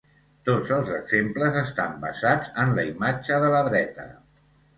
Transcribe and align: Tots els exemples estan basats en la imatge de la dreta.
Tots 0.47 0.69
els 0.77 0.87
exemples 0.99 1.59
estan 1.61 1.93
basats 2.07 2.49
en 2.65 2.73
la 2.81 2.87
imatge 2.93 3.39
de 3.45 3.53
la 3.59 3.61
dreta. 3.71 4.09